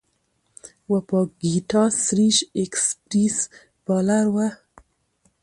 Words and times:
وپاګیتا 0.91 1.83
سريش 2.03 2.37
ایکسپریس 2.59 3.37
بالر 3.85 4.25
وه. 4.33 4.47